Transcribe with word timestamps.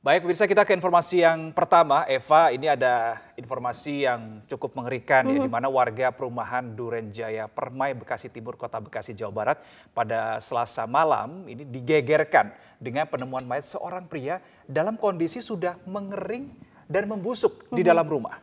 Baik, 0.00 0.24
pemirsa 0.24 0.48
kita 0.48 0.64
ke 0.64 0.72
informasi 0.72 1.20
yang 1.20 1.52
pertama. 1.52 2.08
Eva, 2.08 2.48
ini 2.56 2.64
ada 2.64 3.20
informasi 3.36 4.08
yang 4.08 4.40
cukup 4.48 4.72
mengerikan 4.72 5.28
mm 5.28 5.28
-hmm. 5.28 5.36
ya, 5.36 5.44
di 5.44 5.50
mana 5.52 5.68
warga 5.68 6.08
perumahan 6.08 6.72
Duren 6.72 7.12
Jaya 7.12 7.44
Permai, 7.52 7.92
Bekasi 7.92 8.32
Timur, 8.32 8.56
Kota 8.56 8.80
Bekasi, 8.80 9.12
Jawa 9.12 9.28
Barat 9.28 9.60
pada 9.92 10.40
Selasa 10.40 10.88
malam 10.88 11.44
ini 11.44 11.68
digegerkan 11.68 12.48
dengan 12.80 13.12
penemuan 13.12 13.44
mayat 13.44 13.68
seorang 13.68 14.08
pria 14.08 14.40
dalam 14.64 14.96
kondisi 14.96 15.44
sudah 15.44 15.76
mengering 15.84 16.48
dan 16.88 17.04
membusuk 17.04 17.60
mm 17.60 17.64
-hmm. 17.68 17.76
di 17.76 17.82
dalam 17.84 18.08
rumah. 18.08 18.40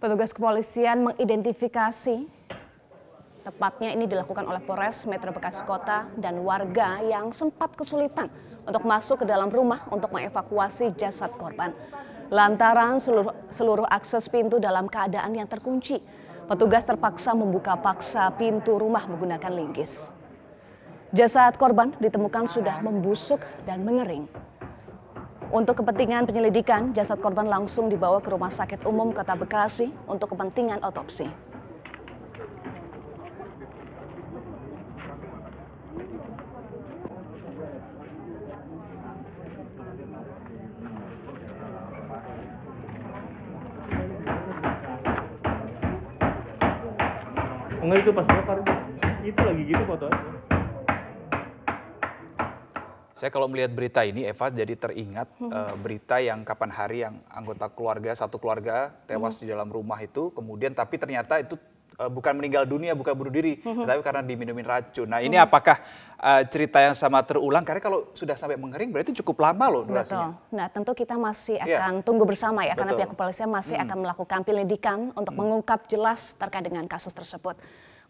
Petugas 0.00 0.32
kepolisian 0.32 1.04
mengidentifikasi 1.04 2.16
Tepatnya 3.44 3.92
ini 3.92 4.08
dilakukan 4.08 4.48
oleh 4.48 4.64
Polres 4.64 5.04
Metro 5.04 5.28
Bekasi 5.28 5.68
Kota 5.68 6.08
dan 6.16 6.40
warga 6.40 7.04
yang 7.04 7.28
sempat 7.28 7.76
kesulitan 7.76 8.32
untuk 8.64 8.84
masuk 8.88 9.22
ke 9.22 9.26
dalam 9.28 9.52
rumah 9.52 9.84
untuk 9.92 10.10
mengevakuasi 10.12 10.96
jasad 10.96 11.32
korban. 11.36 11.70
Lantaran 12.32 12.96
seluruh, 12.98 13.36
seluruh 13.52 13.86
akses 13.86 14.26
pintu 14.32 14.56
dalam 14.56 14.88
keadaan 14.88 15.36
yang 15.36 15.46
terkunci, 15.46 16.00
petugas 16.48 16.82
terpaksa 16.84 17.36
membuka 17.36 17.76
paksa 17.76 18.32
pintu 18.34 18.80
rumah 18.80 19.04
menggunakan 19.04 19.52
linggis. 19.52 20.08
Jasad 21.14 21.54
korban 21.54 21.94
ditemukan 22.02 22.50
sudah 22.50 22.82
membusuk 22.82 23.38
dan 23.62 23.86
mengering. 23.86 24.26
Untuk 25.54 25.78
kepentingan 25.78 26.26
penyelidikan, 26.26 26.90
jasad 26.90 27.22
korban 27.22 27.46
langsung 27.46 27.86
dibawa 27.86 28.18
ke 28.18 28.26
Rumah 28.26 28.50
Sakit 28.50 28.82
Umum 28.82 29.14
Kota 29.14 29.38
Bekasi 29.38 29.86
untuk 30.10 30.34
kepentingan 30.34 30.82
otopsi. 30.82 31.53
Enggak 47.84 48.00
itu 48.00 48.10
pas 48.16 48.24
bakar 48.24 48.56
itu 49.20 49.40
lagi 49.44 49.62
gitu 49.68 49.82
fotonya. 49.84 50.20
Saya 53.12 53.28
kalau 53.28 53.44
melihat 53.44 53.76
berita 53.76 54.00
ini, 54.08 54.24
Eva 54.24 54.48
jadi 54.48 54.72
teringat 54.72 55.28
hmm. 55.36 55.52
uh, 55.52 55.76
berita 55.76 56.16
yang 56.16 56.48
kapan 56.48 56.72
hari 56.72 57.04
yang 57.04 57.20
anggota 57.28 57.68
keluarga 57.68 58.16
satu 58.16 58.40
keluarga 58.40 58.88
tewas 59.04 59.36
hmm. 59.36 59.40
di 59.40 59.46
dalam 59.52 59.68
rumah 59.68 60.00
itu, 60.00 60.32
kemudian 60.32 60.72
tapi 60.72 60.96
ternyata 60.96 61.36
itu 61.44 61.60
uh, 61.98 62.10
bukan 62.10 62.32
meninggal 62.38 62.64
dunia, 62.66 62.92
bukan 62.94 63.14
bunuh 63.14 63.32
diri, 63.32 63.60
hmm. 63.62 63.86
tapi 63.86 64.00
karena 64.02 64.22
diminumin 64.24 64.66
racun. 64.66 65.06
Nah 65.06 65.20
ini 65.22 65.36
hmm. 65.38 65.46
apakah 65.46 65.76
uh, 66.18 66.42
cerita 66.48 66.82
yang 66.82 66.96
sama 66.96 67.22
terulang? 67.22 67.62
Karena 67.62 67.80
kalau 67.82 68.10
sudah 68.16 68.34
sampai 68.34 68.58
mengering 68.58 68.90
berarti 68.90 69.14
cukup 69.22 69.44
lama 69.44 69.64
loh 69.70 69.82
durasinya. 69.86 70.34
Betul. 70.34 70.56
Nah 70.56 70.66
tentu 70.70 70.92
kita 70.92 71.14
masih 71.18 71.56
iya. 71.62 71.78
akan 71.78 71.92
yeah. 72.00 72.04
tunggu 72.06 72.24
bersama 72.26 72.66
ya, 72.66 72.74
Betul. 72.74 72.78
karena 72.78 72.92
pihak 72.98 73.10
kepolisian 73.14 73.50
masih 73.50 73.76
hmm. 73.78 73.84
akan 73.88 73.96
melakukan 74.02 74.38
penyelidikan 74.42 74.98
untuk 75.14 75.32
hmm. 75.34 75.40
mengungkap 75.42 75.80
jelas 75.86 76.34
terkait 76.34 76.64
dengan 76.66 76.84
kasus 76.90 77.14
tersebut. 77.14 77.58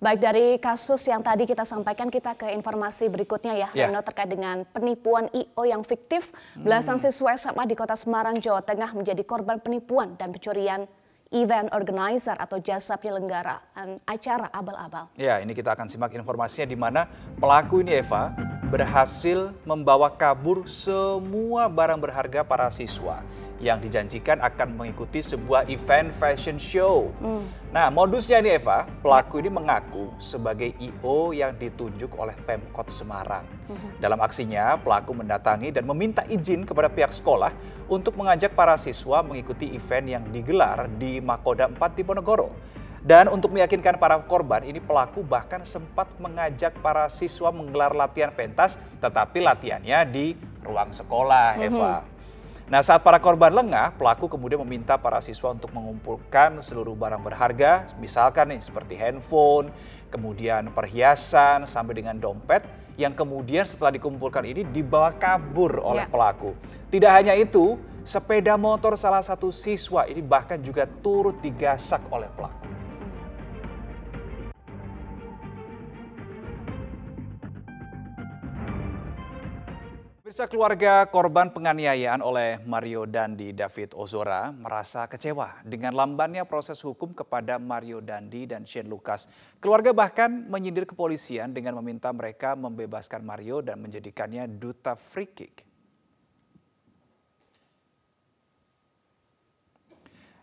Baik 0.02 0.20
dari 0.20 0.46
kasus 0.58 1.06
yang 1.06 1.22
tadi 1.22 1.46
kita 1.48 1.62
sampaikan, 1.62 2.10
kita 2.10 2.34
ke 2.36 2.50
informasi 2.52 3.08
berikutnya 3.08 3.54
ya, 3.56 3.68
yeah. 3.72 3.88
Reno 3.88 4.02
terkait 4.02 4.28
dengan 4.28 4.66
penipuan 4.68 5.30
IO 5.32 5.62
yang 5.64 5.80
fiktif. 5.86 6.34
Belasan 6.58 6.98
hmm. 6.98 7.08
siswa 7.08 7.32
SMA 7.38 7.64
di 7.64 7.78
kota 7.78 7.94
Semarang, 7.94 8.36
Jawa 8.42 8.60
Tengah 8.60 8.90
menjadi 8.92 9.22
korban 9.22 9.62
penipuan 9.62 10.18
dan 10.18 10.34
pencurian 10.34 10.84
event 11.32 11.70
organizer 11.72 12.36
atau 12.36 12.60
jasa 12.60 12.98
penyelenggaraan 13.00 14.02
acara 14.04 14.50
abal-abal. 14.52 15.08
Ya, 15.16 15.40
ini 15.40 15.56
kita 15.56 15.72
akan 15.72 15.88
simak 15.88 16.12
informasinya 16.12 16.68
di 16.68 16.78
mana 16.78 17.08
pelaku 17.40 17.80
ini 17.80 17.96
Eva 17.96 18.34
berhasil 18.68 19.54
membawa 19.62 20.10
kabur 20.12 20.66
semua 20.66 21.70
barang 21.70 22.00
berharga 22.00 22.42
para 22.42 22.68
siswa 22.68 23.22
yang 23.64 23.80
dijanjikan 23.80 24.44
akan 24.44 24.76
mengikuti 24.76 25.24
sebuah 25.24 25.64
event 25.72 26.12
fashion 26.20 26.60
show. 26.60 27.08
Hmm. 27.16 27.48
Nah, 27.72 27.88
modusnya 27.88 28.44
ini 28.44 28.60
Eva, 28.60 28.84
pelaku 29.00 29.40
ini 29.40 29.48
mengaku 29.48 30.12
sebagai 30.20 30.76
IO 30.76 31.32
yang 31.32 31.56
ditunjuk 31.56 32.12
oleh 32.20 32.36
Pemkot 32.44 32.92
Semarang. 32.92 33.48
Hmm. 33.72 33.96
Dalam 33.96 34.20
aksinya, 34.20 34.76
pelaku 34.76 35.16
mendatangi 35.16 35.72
dan 35.72 35.88
meminta 35.88 36.20
izin 36.28 36.68
kepada 36.68 36.92
pihak 36.92 37.16
sekolah 37.16 37.50
untuk 37.88 38.20
mengajak 38.20 38.52
para 38.52 38.76
siswa 38.76 39.24
mengikuti 39.24 39.72
event 39.72 40.06
yang 40.20 40.24
digelar 40.28 40.84
di 41.00 41.24
Makoda 41.24 41.72
4 41.72 41.96
di 41.96 42.04
Ponorogo. 42.04 42.52
Dan 43.04 43.28
untuk 43.28 43.52
meyakinkan 43.52 44.00
para 44.00 44.16
korban, 44.24 44.64
ini 44.64 44.80
pelaku 44.80 45.20
bahkan 45.20 45.60
sempat 45.68 46.08
mengajak 46.16 46.72
para 46.80 47.04
siswa 47.12 47.52
menggelar 47.52 47.92
latihan 47.92 48.32
pentas, 48.32 48.80
tetapi 48.96 49.44
latihannya 49.44 50.08
di 50.08 50.32
ruang 50.64 50.88
sekolah, 50.88 51.60
Eva. 51.60 52.00
-hmm. 52.00 52.13
Nah 52.64 52.80
saat 52.80 53.04
para 53.04 53.20
korban 53.20 53.52
lengah, 53.52 53.92
pelaku 54.00 54.24
kemudian 54.24 54.56
meminta 54.64 54.96
para 54.96 55.20
siswa 55.20 55.52
untuk 55.52 55.68
mengumpulkan 55.76 56.64
seluruh 56.64 56.96
barang 56.96 57.20
berharga, 57.20 57.84
misalkan 58.00 58.56
nih 58.56 58.60
seperti 58.64 58.96
handphone, 58.96 59.68
kemudian 60.08 60.72
perhiasan, 60.72 61.68
sampai 61.68 62.00
dengan 62.00 62.16
dompet, 62.16 62.64
yang 62.96 63.12
kemudian 63.12 63.68
setelah 63.68 63.92
dikumpulkan 63.92 64.48
ini 64.48 64.64
dibawa 64.64 65.12
kabur 65.12 65.76
oleh 65.76 66.08
ya. 66.08 66.10
pelaku. 66.10 66.56
Tidak 66.88 67.12
hanya 67.12 67.36
itu, 67.36 67.76
sepeda 68.00 68.56
motor 68.56 68.96
salah 68.96 69.20
satu 69.20 69.52
siswa 69.52 70.08
ini 70.08 70.24
bahkan 70.24 70.56
juga 70.56 70.88
turut 71.04 71.36
digasak 71.44 72.00
oleh 72.08 72.32
pelaku. 72.32 72.73
Pemirsa 80.34 80.50
keluarga 80.50 81.06
korban 81.14 81.54
penganiayaan 81.54 82.18
oleh 82.18 82.58
Mario 82.66 83.06
Dandi 83.06 83.54
David 83.54 83.94
Ozora 83.94 84.50
merasa 84.50 85.06
kecewa 85.06 85.62
dengan 85.62 85.94
lambannya 85.94 86.42
proses 86.42 86.82
hukum 86.82 87.14
kepada 87.14 87.54
Mario 87.62 88.02
Dandi 88.02 88.42
dan 88.42 88.66
Shane 88.66 88.90
Lucas. 88.90 89.30
Keluarga 89.62 89.94
bahkan 89.94 90.50
menyindir 90.50 90.90
kepolisian 90.90 91.54
dengan 91.54 91.78
meminta 91.78 92.10
mereka 92.10 92.58
membebaskan 92.58 93.22
Mario 93.22 93.62
dan 93.62 93.78
menjadikannya 93.78 94.50
duta 94.58 94.98
free 94.98 95.30
kick. 95.30 95.62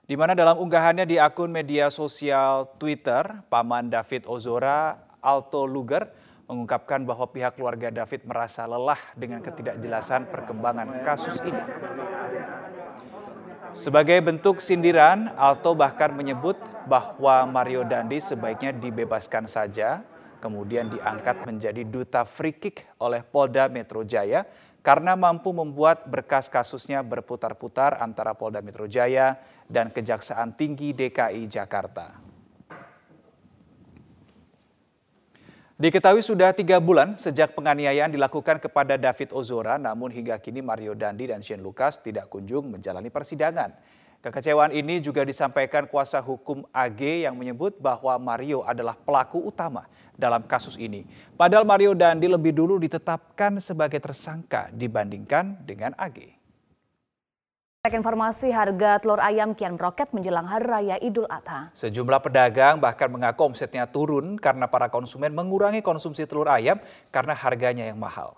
Di 0.07 0.15
mana 0.15 0.31
dalam 0.31 0.55
unggahannya 0.55 1.03
di 1.03 1.19
akun 1.19 1.51
media 1.51 1.91
sosial 1.91 2.79
Twitter, 2.79 3.43
Paman 3.51 3.91
David 3.91 4.23
Ozora 4.23 5.03
Alto 5.19 5.67
Luger 5.67 6.30
mengungkapkan 6.51 7.07
bahwa 7.07 7.31
pihak 7.31 7.55
keluarga 7.55 7.87
David 7.87 8.27
merasa 8.27 8.67
lelah 8.67 8.99
dengan 9.15 9.39
ketidakjelasan 9.39 10.27
perkembangan 10.27 11.07
kasus 11.07 11.39
ini. 11.47 11.63
Sebagai 13.71 14.19
bentuk 14.19 14.59
sindiran, 14.59 15.31
Alto 15.39 15.71
bahkan 15.71 16.11
menyebut 16.11 16.59
bahwa 16.91 17.47
Mario 17.47 17.87
Dandi 17.87 18.19
sebaiknya 18.19 18.75
dibebaskan 18.75 19.47
saja, 19.47 20.03
kemudian 20.43 20.91
diangkat 20.91 21.47
menjadi 21.47 21.87
duta 21.87 22.27
free 22.27 22.51
kick 22.51 22.83
oleh 22.99 23.23
Polda 23.23 23.71
Metro 23.71 24.03
Jaya 24.03 24.43
karena 24.83 25.15
mampu 25.15 25.55
membuat 25.55 26.03
berkas 26.09 26.51
kasusnya 26.51 26.99
berputar-putar 26.99 28.03
antara 28.03 28.35
Polda 28.35 28.59
Metro 28.59 28.91
Jaya 28.91 29.39
dan 29.71 29.87
Kejaksaan 29.87 30.51
Tinggi 30.51 30.91
DKI 30.91 31.47
Jakarta. 31.47 32.30
Diketahui 35.81 36.21
sudah 36.21 36.53
tiga 36.53 36.77
bulan 36.77 37.17
sejak 37.17 37.57
penganiayaan 37.57 38.13
dilakukan 38.13 38.61
kepada 38.61 39.01
David 39.01 39.33
Ozora, 39.33 39.81
namun 39.81 40.13
hingga 40.13 40.37
kini 40.37 40.61
Mario 40.61 40.93
Dandi 40.93 41.25
dan 41.25 41.41
Shane 41.41 41.57
Lucas 41.57 41.97
tidak 41.97 42.29
kunjung 42.29 42.69
menjalani 42.69 43.09
persidangan. 43.09 43.73
Kekecewaan 44.21 44.77
ini 44.77 45.01
juga 45.01 45.25
disampaikan 45.25 45.89
kuasa 45.89 46.21
hukum 46.21 46.69
AG 46.69 47.25
yang 47.25 47.33
menyebut 47.33 47.81
bahwa 47.81 48.13
Mario 48.21 48.61
adalah 48.61 48.93
pelaku 48.93 49.41
utama 49.41 49.89
dalam 50.13 50.45
kasus 50.45 50.77
ini. 50.77 51.01
Padahal 51.33 51.65
Mario 51.65 51.97
Dandi 51.97 52.29
lebih 52.29 52.53
dulu 52.53 52.77
ditetapkan 52.77 53.57
sebagai 53.57 53.97
tersangka 53.97 54.69
dibandingkan 54.69 55.65
dengan 55.65 55.97
AG. 55.97 56.40
Informasi 57.81 58.53
harga 58.53 59.01
telur 59.01 59.17
ayam 59.17 59.57
kian 59.57 59.73
meroket 59.73 60.13
menjelang 60.13 60.45
Hari 60.45 60.69
Raya 60.69 60.95
Idul 61.01 61.25
Adha. 61.25 61.73
Sejumlah 61.73 62.21
pedagang 62.21 62.77
bahkan 62.77 63.09
mengaku 63.09 63.49
omsetnya 63.49 63.89
turun 63.89 64.37
karena 64.37 64.69
para 64.69 64.85
konsumen 64.93 65.33
mengurangi 65.33 65.81
konsumsi 65.81 66.29
telur 66.29 66.45
ayam 66.45 66.77
karena 67.09 67.33
harganya 67.33 67.89
yang 67.89 67.97
mahal. 67.97 68.37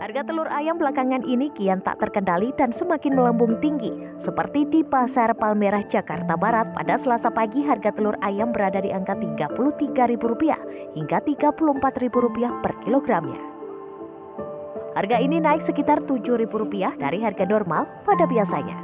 Harga 0.00 0.32
telur 0.32 0.48
ayam 0.48 0.80
belakangan 0.80 1.20
ini 1.28 1.52
kian 1.52 1.84
tak 1.84 2.00
terkendali 2.00 2.56
dan 2.56 2.72
semakin 2.72 3.12
melambung 3.12 3.60
tinggi. 3.60 3.92
Seperti 4.16 4.64
di 4.64 4.80
Pasar 4.80 5.36
Palmerah, 5.36 5.84
Jakarta 5.84 6.40
Barat, 6.40 6.72
pada 6.72 6.96
selasa 6.96 7.28
pagi 7.28 7.60
harga 7.60 7.92
telur 7.92 8.16
ayam 8.24 8.48
berada 8.48 8.80
di 8.80 8.88
angka 8.88 9.12
Rp33.000 9.12 10.96
hingga 10.96 11.20
Rp34.000 11.20 12.64
per 12.64 12.72
kilogramnya. 12.80 13.53
Harga 14.94 15.18
ini 15.18 15.42
naik 15.42 15.58
sekitar 15.58 16.06
Rp7.000 16.06 17.02
dari 17.02 17.18
harga 17.18 17.42
normal 17.42 17.82
pada 18.06 18.30
biasanya. 18.30 18.78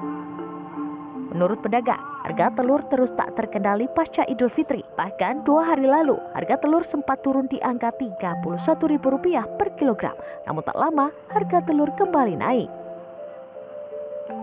Menurut 1.31 1.63
pedagang, 1.63 2.03
harga 2.27 2.51
telur 2.51 2.83
terus 2.91 3.15
tak 3.15 3.39
terkendali 3.39 3.87
pasca 3.87 4.27
Idul 4.27 4.51
Fitri. 4.51 4.83
Bahkan 4.83 5.47
dua 5.47 5.71
hari 5.71 5.87
lalu, 5.87 6.19
harga 6.35 6.59
telur 6.59 6.83
sempat 6.83 7.23
turun 7.23 7.47
di 7.47 7.63
angka 7.63 7.95
Rp31.000 7.95 9.55
per 9.55 9.79
kilogram. 9.79 10.19
Namun 10.51 10.67
tak 10.67 10.75
lama, 10.75 11.15
harga 11.31 11.63
telur 11.63 11.95
kembali 11.95 12.35
naik. 12.43 12.71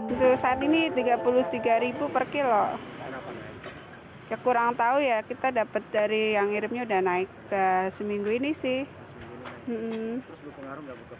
Untuk 0.08 0.40
saat 0.40 0.64
ini 0.64 0.88
33.000 0.88 2.00
per 2.08 2.24
kilo. 2.32 2.64
Ya 4.32 4.40
kurang 4.40 4.72
tahu 4.72 5.04
ya, 5.04 5.20
kita 5.20 5.52
dapat 5.52 5.84
dari 5.92 6.40
yang 6.40 6.48
ngirimnya 6.48 6.88
udah 6.88 7.02
naik 7.04 7.28
udah 7.52 7.92
seminggu 7.92 8.32
ini 8.32 8.56
sih. 8.56 8.88
Hmm. 9.68 10.24
Terus 10.24 10.40
berpengaruh 10.48 10.80
nggak 10.88 10.96
buka? 10.96 11.16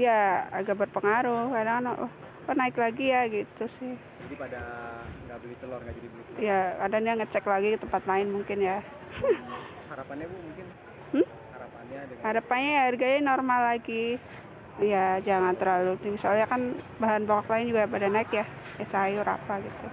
Ya 0.00 0.48
agak 0.48 0.80
berpengaruh 0.80 1.52
karena 1.52 1.92
oh, 1.92 2.08
kok 2.48 2.56
naik 2.56 2.72
lagi 2.80 3.12
ya 3.12 3.28
gitu 3.28 3.68
sih. 3.68 3.92
Jadi 4.00 4.34
pada 4.40 4.60
nggak 5.28 5.38
beli 5.44 5.54
telur 5.60 5.76
nggak 5.76 5.92
jadi 5.92 6.08
beli 6.08 6.22
telur? 6.24 6.40
Ya 6.40 6.60
kadang 6.80 7.02
dia 7.04 7.14
ngecek 7.20 7.44
lagi 7.44 7.68
ke 7.76 7.78
tempat 7.84 8.02
lain 8.08 8.26
mungkin 8.32 8.58
ya. 8.64 8.80
Harapannya 9.92 10.24
bu 10.24 10.36
mungkin? 10.40 10.66
Hmm? 11.12 11.26
Harapannya 11.28 11.98
dengan 12.08 12.22
Harapannya 12.24 12.70
ya 12.72 12.82
harganya 12.88 13.20
normal 13.28 13.60
lagi. 13.76 14.16
Ya 14.80 15.20
jangan 15.20 15.52
terlalu 15.60 16.00
tinggi 16.00 16.16
soalnya 16.16 16.48
kan 16.48 16.64
bahan 16.96 17.28
pokok 17.28 17.52
lain 17.52 17.68
juga 17.68 17.84
pada 17.84 18.08
naik 18.08 18.32
ya, 18.32 18.48
kayak 18.80 18.88
sayur 18.88 19.26
apa 19.28 19.60
gitu. 19.60 19.86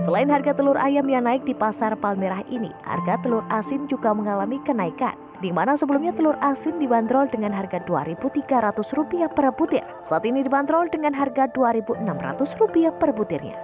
Selain 0.00 0.32
harga 0.32 0.56
telur 0.56 0.80
ayam 0.80 1.04
yang 1.12 1.28
naik 1.28 1.44
di 1.44 1.52
pasar 1.52 1.92
Palmerah 1.92 2.40
ini, 2.48 2.72
harga 2.88 3.20
telur 3.20 3.44
asin 3.52 3.84
juga 3.84 4.16
mengalami 4.16 4.56
kenaikan. 4.64 5.12
Di 5.44 5.52
mana 5.52 5.76
sebelumnya 5.76 6.16
telur 6.16 6.40
asin 6.40 6.80
dibanderol 6.80 7.28
dengan 7.28 7.52
harga 7.52 7.84
Rp2.300 7.84 9.36
per 9.36 9.52
butir. 9.52 9.84
Saat 10.00 10.24
ini 10.24 10.40
dibanderol 10.40 10.88
dengan 10.88 11.12
harga 11.12 11.52
Rp2.600 11.52 12.96
per 12.96 13.10
butirnya. 13.12 13.56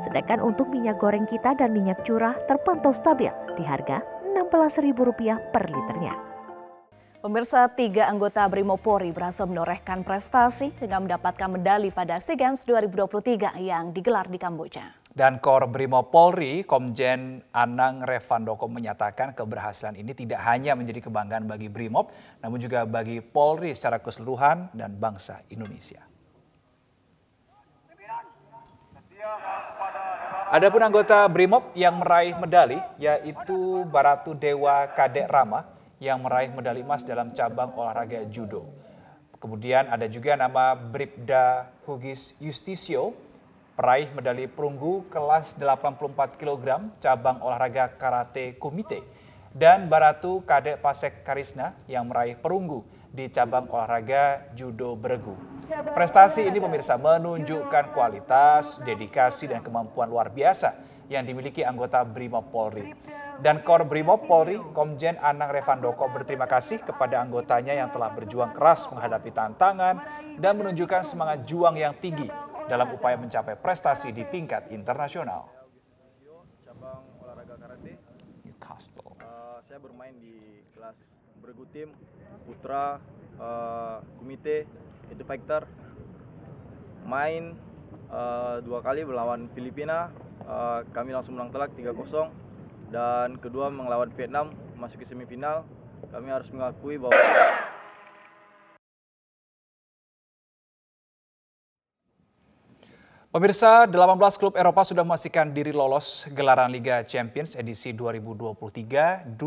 Sedangkan 0.00 0.40
untuk 0.40 0.72
minyak 0.72 0.96
goreng 0.96 1.28
kita 1.28 1.52
dan 1.52 1.76
minyak 1.76 2.00
curah 2.08 2.32
terpantau 2.48 2.96
stabil 2.96 3.28
di 3.60 3.64
harga 3.68 4.00
Rp16.000 4.32 5.52
per 5.52 5.68
liternya. 5.68 6.29
Pemirsa 7.20 7.68
tiga 7.68 8.08
anggota 8.08 8.48
Brimopori 8.48 9.12
berhasil 9.12 9.44
menorehkan 9.44 10.00
prestasi 10.08 10.72
dengan 10.80 11.04
mendapatkan 11.04 11.52
medali 11.52 11.92
pada 11.92 12.16
SEA 12.16 12.32
Games 12.32 12.64
2023 12.64 13.60
yang 13.60 13.92
digelar 13.92 14.24
di 14.24 14.40
Kamboja. 14.40 14.96
Dan 15.12 15.36
Kor 15.36 15.68
Brimo 15.68 16.08
Polri, 16.08 16.64
Komjen 16.64 17.44
Anang 17.52 18.00
Revandoko 18.08 18.64
menyatakan 18.72 19.36
keberhasilan 19.36 20.00
ini 20.00 20.16
tidak 20.16 20.40
hanya 20.48 20.72
menjadi 20.72 21.04
kebanggaan 21.04 21.44
bagi 21.44 21.68
Brimob, 21.68 22.08
namun 22.40 22.56
juga 22.56 22.88
bagi 22.88 23.20
Polri 23.20 23.76
secara 23.76 24.00
keseluruhan 24.00 24.72
dan 24.72 24.96
bangsa 24.96 25.44
Indonesia. 25.52 26.00
Adapun 30.48 30.80
anggota 30.80 31.28
Brimob 31.28 31.68
yang 31.76 32.00
meraih 32.00 32.32
medali 32.40 32.80
yaitu 32.96 33.84
Baratu 33.92 34.32
Dewa 34.32 34.88
Kadek 34.88 35.28
Rama 35.28 35.79
yang 36.00 36.24
meraih 36.24 36.50
medali 36.50 36.80
emas 36.80 37.04
dalam 37.04 37.30
cabang 37.36 37.76
olahraga 37.76 38.24
judo. 38.26 38.66
Kemudian 39.36 39.88
ada 39.88 40.04
juga 40.08 40.36
nama 40.36 40.76
Bribda 40.76 41.68
Hugis 41.84 42.36
Justisio, 42.40 43.16
peraih 43.76 44.12
medali 44.12 44.48
perunggu 44.48 45.08
kelas 45.08 45.56
84 45.56 46.36
kg 46.36 46.92
cabang 47.00 47.40
olahraga 47.40 47.88
karate 47.96 48.56
komite. 48.56 49.00
Dan 49.50 49.90
Baratu 49.90 50.46
Kadek 50.46 50.78
Pasek 50.78 51.26
Karisna 51.26 51.74
yang 51.90 52.06
meraih 52.06 52.38
perunggu 52.38 52.86
di 53.10 53.26
cabang 53.26 53.66
olahraga 53.66 54.46
judo 54.54 54.94
beregu. 54.94 55.34
Prestasi 55.90 56.46
ini 56.46 56.62
pemirsa 56.62 56.94
menunjukkan 56.94 57.90
kualitas, 57.90 58.78
dedikasi, 58.86 59.50
dan 59.50 59.58
kemampuan 59.60 60.06
luar 60.06 60.30
biasa 60.30 60.78
yang 61.10 61.26
dimiliki 61.26 61.66
anggota 61.66 62.06
Brimob 62.06 62.46
Polri. 62.54 62.94
Dan 63.40 63.64
Kor 63.64 63.88
Brimob 63.88 64.28
Polri, 64.28 64.60
Komjen 64.76 65.16
Anang 65.16 65.48
Revandoko 65.48 66.12
berterima 66.12 66.44
kasih 66.44 66.84
kepada 66.84 67.24
anggotanya 67.24 67.72
yang 67.72 67.88
telah 67.88 68.12
berjuang 68.12 68.52
keras 68.52 68.84
menghadapi 68.92 69.32
tantangan 69.32 69.96
dan 70.36 70.60
menunjukkan 70.60 71.08
semangat 71.08 71.48
juang 71.48 71.72
yang 71.72 71.96
tinggi 71.96 72.28
dalam 72.68 72.92
upaya 72.92 73.16
mencapai 73.16 73.56
prestasi 73.56 74.12
di 74.12 74.28
tingkat 74.28 74.68
internasional. 74.68 75.48
cabang 76.68 77.00
olahraga 77.24 77.56
karate. 77.56 77.96
Newcastle. 78.44 79.16
Uh, 79.24 79.56
saya 79.64 79.80
bermain 79.80 80.12
di 80.20 80.60
kelas 80.76 81.16
bergu 81.40 81.64
tim, 81.72 81.88
putra, 82.44 83.00
uh, 83.40 84.04
kumite, 84.20 84.68
itu 85.08 85.22
fighter. 85.24 85.64
Main 87.08 87.56
uh, 88.12 88.60
dua 88.60 88.84
kali 88.84 89.00
melawan 89.08 89.48
Filipina, 89.56 90.12
uh, 90.44 90.84
kami 90.92 91.16
langsung 91.16 91.40
menang 91.40 91.48
telak 91.48 91.72
3-0 91.72 92.49
dan 92.90 93.38
kedua 93.38 93.70
melawan 93.70 94.10
Vietnam 94.10 94.50
masuk 94.74 95.00
ke 95.02 95.06
semifinal 95.06 95.62
kami 96.10 96.28
harus 96.34 96.50
mengakui 96.50 96.98
bahwa 96.98 97.14
Pemirsa, 103.30 103.86
18 103.86 104.18
klub 104.42 104.58
Eropa 104.58 104.82
sudah 104.82 105.06
memastikan 105.06 105.54
diri 105.54 105.70
lolos 105.70 106.26
gelaran 106.34 106.66
Liga 106.66 107.06
Champions 107.06 107.54
edisi 107.54 107.94
2023-2024. 107.94 109.38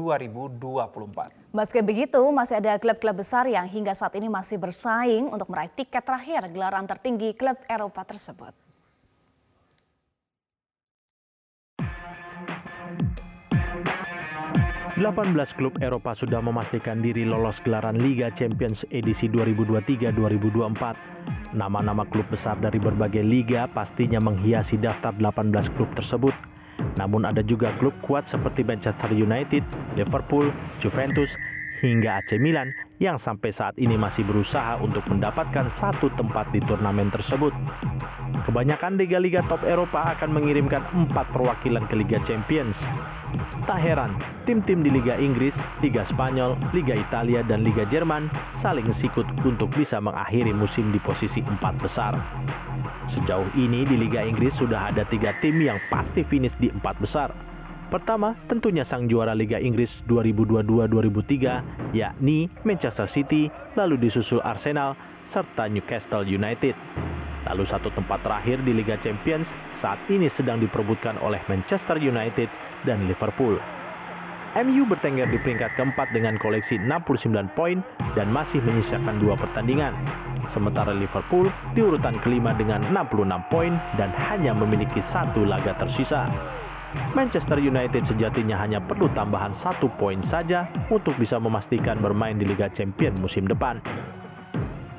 Meski 1.51 1.83
begitu, 1.83 2.23
masih 2.31 2.63
ada 2.63 2.79
klub-klub 2.79 3.19
besar 3.19 3.43
yang 3.43 3.67
hingga 3.67 3.91
saat 3.91 4.15
ini 4.15 4.31
masih 4.31 4.55
bersaing 4.55 5.27
untuk 5.27 5.51
meraih 5.51 5.67
tiket 5.75 5.99
terakhir 5.99 6.47
gelaran 6.55 6.87
tertinggi 6.87 7.35
klub 7.35 7.59
Eropa 7.67 8.07
tersebut. 8.07 8.62
18 15.03 15.35
klub 15.59 15.75
Eropa 15.83 16.15
sudah 16.15 16.39
memastikan 16.39 17.03
diri 17.03 17.27
lolos 17.27 17.59
gelaran 17.59 17.99
Liga 17.99 18.31
Champions 18.31 18.87
edisi 18.87 19.27
2023-2024. 19.27 21.59
Nama-nama 21.59 22.07
klub 22.07 22.23
besar 22.31 22.55
dari 22.55 22.79
berbagai 22.79 23.19
liga 23.19 23.67
pastinya 23.67 24.23
menghiasi 24.23 24.79
daftar 24.79 25.11
18 25.11 25.51
klub 25.75 25.91
tersebut. 25.91 26.31
Namun 26.95 27.27
ada 27.27 27.43
juga 27.43 27.67
klub 27.83 27.91
kuat 27.99 28.31
seperti 28.31 28.63
Manchester 28.63 29.11
United, 29.11 29.67
Liverpool, 29.99 30.47
Juventus, 30.79 31.35
hingga 31.83 32.23
AC 32.23 32.39
Milan 32.39 32.71
yang 33.03 33.19
sampai 33.19 33.51
saat 33.51 33.75
ini 33.75 33.99
masih 33.99 34.23
berusaha 34.23 34.79
untuk 34.79 35.03
mendapatkan 35.11 35.67
satu 35.67 36.15
tempat 36.15 36.47
di 36.55 36.63
turnamen 36.63 37.11
tersebut. 37.11 37.51
Kebanyakan 38.43 38.99
liga-liga 38.99 39.39
top 39.47 39.63
Eropa 39.63 40.03
akan 40.19 40.35
mengirimkan 40.35 40.83
empat 40.91 41.31
perwakilan 41.31 41.87
ke 41.87 41.95
Liga 41.95 42.19
Champions. 42.27 42.83
Tak 43.63 43.79
heran, 43.79 44.11
tim-tim 44.43 44.83
di 44.83 44.91
Liga 44.91 45.15
Inggris, 45.15 45.63
Liga 45.79 46.03
Spanyol, 46.03 46.59
Liga 46.75 46.91
Italia, 46.91 47.39
dan 47.47 47.63
Liga 47.63 47.87
Jerman 47.87 48.27
saling 48.51 48.91
sikut 48.91 49.23
untuk 49.47 49.71
bisa 49.71 50.03
mengakhiri 50.03 50.51
musim 50.51 50.91
di 50.91 50.99
posisi 50.99 51.39
empat 51.39 51.79
besar. 51.79 52.11
Sejauh 53.07 53.47
ini 53.55 53.87
di 53.87 53.95
Liga 53.95 54.19
Inggris 54.19 54.59
sudah 54.59 54.91
ada 54.91 55.07
tiga 55.07 55.31
tim 55.39 55.63
yang 55.63 55.79
pasti 55.87 56.27
finish 56.27 56.59
di 56.59 56.67
empat 56.67 56.99
besar. 56.99 57.31
Pertama, 57.87 58.35
tentunya 58.51 58.83
sang 58.83 59.07
juara 59.07 59.31
Liga 59.31 59.55
Inggris 59.55 60.03
2022-2003, 60.03 61.95
yakni 61.95 62.51
Manchester 62.67 63.07
City, 63.07 63.47
lalu 63.79 63.95
disusul 63.95 64.43
Arsenal, 64.43 64.99
serta 65.23 65.71
Newcastle 65.71 66.27
United. 66.27 66.75
Lalu 67.49 67.63
satu 67.67 67.91
tempat 67.91 68.23
terakhir 68.23 68.63
di 68.63 68.71
Liga 68.71 68.95
Champions 68.95 69.55
saat 69.71 69.99
ini 70.07 70.31
sedang 70.31 70.59
diperebutkan 70.63 71.19
oleh 71.19 71.43
Manchester 71.51 71.99
United 71.99 72.47
dan 72.87 73.03
Liverpool. 73.03 73.59
MU 74.53 74.85
bertengger 74.85 75.25
di 75.33 75.41
peringkat 75.41 75.73
keempat 75.73 76.13
dengan 76.13 76.37
koleksi 76.37 76.77
69 76.77 77.57
poin 77.57 77.81
dan 78.13 78.29
masih 78.29 78.61
menyisakan 78.61 79.17
dua 79.17 79.33
pertandingan. 79.33 79.97
Sementara 80.45 80.93
Liverpool 80.93 81.49
di 81.73 81.81
urutan 81.81 82.13
kelima 82.21 82.53
dengan 82.53 82.77
66 82.93 83.49
poin 83.49 83.73
dan 83.97 84.13
hanya 84.29 84.53
memiliki 84.53 85.01
satu 85.01 85.41
laga 85.41 85.73
tersisa. 85.73 86.29
Manchester 87.17 87.57
United 87.57 88.05
sejatinya 88.05 88.61
hanya 88.61 88.77
perlu 88.77 89.09
tambahan 89.09 89.49
satu 89.49 89.89
poin 89.97 90.21
saja 90.21 90.69
untuk 90.93 91.17
bisa 91.17 91.41
memastikan 91.41 91.97
bermain 91.97 92.37
di 92.37 92.45
Liga 92.45 92.69
Champions 92.69 93.17
musim 93.17 93.49
depan. 93.49 93.81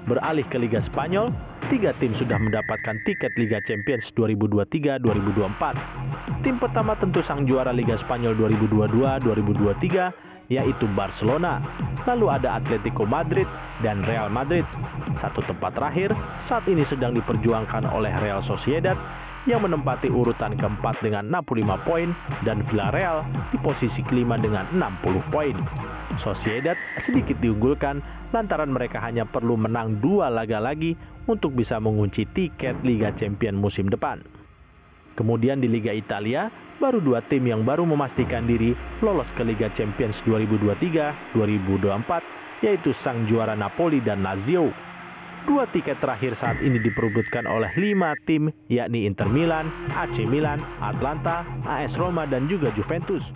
Beralih 0.05 0.45
ke 0.45 0.61
Liga 0.61 0.85
Spanyol, 0.85 1.33
tiga 1.73 1.97
tim 1.97 2.13
sudah 2.13 2.37
mendapatkan 2.37 2.93
tiket 3.09 3.33
Liga 3.41 3.57
Champions 3.65 4.13
2023-2024. 4.13 6.45
Tim 6.45 6.61
pertama 6.61 6.93
tentu 6.93 7.25
sang 7.25 7.49
juara 7.49 7.73
Liga 7.73 7.97
Spanyol 7.97 8.37
2022-2023 8.37 10.53
yaitu 10.53 10.85
Barcelona. 10.93 11.57
Lalu 12.05 12.29
ada 12.29 12.61
Atletico 12.61 13.09
Madrid 13.09 13.49
dan 13.81 14.05
Real 14.05 14.29
Madrid. 14.29 14.69
Satu 15.17 15.41
tempat 15.41 15.73
terakhir 15.73 16.13
saat 16.45 16.69
ini 16.69 16.85
sedang 16.85 17.17
diperjuangkan 17.17 17.89
oleh 17.97 18.13
Real 18.21 18.45
Sociedad 18.45 19.01
yang 19.45 19.61
menempati 19.61 20.09
urutan 20.09 20.57
keempat 20.57 21.05
dengan 21.05 21.29
65 21.29 21.85
poin 21.85 22.09
dan 22.45 22.65
Villarreal 22.65 23.25
di 23.53 23.61
posisi 23.61 24.01
kelima 24.01 24.41
dengan 24.41 24.65
60 24.73 25.33
poin. 25.33 25.57
Sociedad 26.17 26.77
sedikit 27.01 27.37
diunggulkan 27.43 28.01
lantaran 28.33 28.73
mereka 28.73 29.05
hanya 29.05 29.29
perlu 29.29 29.61
menang 29.61 30.01
dua 30.01 30.33
laga 30.33 30.63
lagi 30.63 30.97
untuk 31.29 31.53
bisa 31.57 31.81
mengunci 31.81 32.25
tiket 32.25 32.81
Liga 32.85 33.13
Champions 33.13 33.61
musim 33.61 33.89
depan. 33.89 34.21
Kemudian 35.15 35.63
di 35.63 35.71
Liga 35.71 35.95
Italia, 35.95 36.51
baru 36.83 36.99
dua 36.99 37.23
tim 37.23 37.47
yang 37.47 37.63
baru 37.63 37.87
memastikan 37.87 38.43
diri 38.43 38.75
lolos 38.99 39.31
ke 39.31 39.47
Liga 39.47 39.71
Champions 39.71 40.27
2023-2024, 40.27 42.67
yaitu 42.67 42.91
sang 42.91 43.23
juara 43.31 43.55
Napoli 43.55 44.03
dan 44.03 44.27
Lazio. 44.27 44.75
Dua 45.45 45.69
tiket 45.69 46.01
terakhir 46.01 46.33
saat 46.33 46.57
ini 46.65 46.81
diperebutkan 46.81 47.45
oleh 47.45 47.69
lima 47.77 48.17
tim, 48.25 48.49
yakni 48.65 49.05
Inter 49.05 49.29
Milan, 49.29 49.69
AC 49.93 50.25
Milan, 50.25 50.57
Atlanta, 50.81 51.45
AS 51.69 52.01
Roma, 52.01 52.25
dan 52.25 52.49
juga 52.49 52.73
Juventus. 52.73 53.29